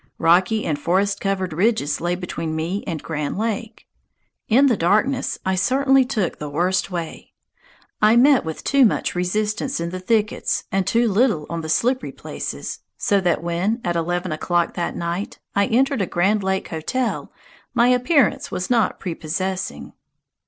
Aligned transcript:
Rocky 0.17 0.65
and 0.65 0.79
forest 0.79 1.19
covered 1.21 1.53
ridges 1.53 2.01
lay 2.01 2.15
between 2.15 2.55
me 2.55 2.83
and 2.87 3.03
Grand 3.03 3.37
Lake. 3.37 3.87
In 4.47 4.65
the 4.65 4.75
darkness 4.75 5.37
I 5.45 5.53
certainly 5.53 6.05
took 6.05 6.39
the 6.39 6.49
worst 6.49 6.89
way. 6.89 7.33
I 8.01 8.15
met 8.15 8.43
with 8.43 8.63
too 8.63 8.83
much 8.83 9.13
resistance 9.13 9.79
in 9.79 9.91
the 9.91 9.99
thickets 9.99 10.63
and 10.71 10.87
too 10.87 11.07
little 11.07 11.45
on 11.51 11.61
the 11.61 11.69
slippery 11.69 12.11
places, 12.11 12.79
so 12.97 13.21
that 13.21 13.43
when, 13.43 13.79
at 13.83 13.95
eleven 13.95 14.31
o'clock 14.31 14.73
that 14.73 14.95
night, 14.95 15.37
I 15.55 15.67
entered 15.67 16.01
a 16.01 16.07
Grand 16.07 16.41
Lake 16.41 16.69
Hotel, 16.69 17.31
my 17.75 17.89
appearance 17.89 18.49
was 18.49 18.71
not 18.71 18.99
prepossessing. 18.99 19.93